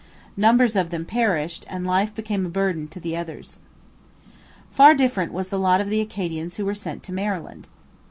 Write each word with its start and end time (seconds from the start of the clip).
Numbers 0.35 0.75
of 0.75 0.89
them 0.89 1.05
perished 1.05 1.63
and 1.69 1.85
life 1.85 2.15
became 2.15 2.43
a 2.43 2.49
burden 2.49 2.87
to 2.87 2.99
the 2.99 3.15
others. 3.15 3.59
Far 4.71 4.95
different 4.95 5.31
was 5.31 5.49
the 5.49 5.59
lot 5.59 5.79
of 5.79 5.89
the 5.89 6.01
Acadians 6.01 6.55
who 6.55 6.65
were 6.65 6.73
sent 6.73 7.03
to 7.03 7.13
Maryland. 7.13 7.67